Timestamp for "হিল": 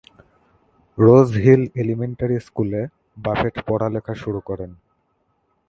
1.43-1.61